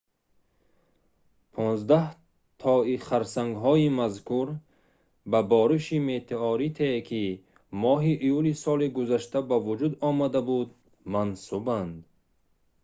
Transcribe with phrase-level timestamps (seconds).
[1.55, 4.47] понздаҳтои харсангҳои мазкур
[5.31, 7.23] ба бориши метеоритие ки
[7.83, 10.69] моҳи июли соли гузашта ба вуҷуд омада буд
[11.13, 11.95] мансубанд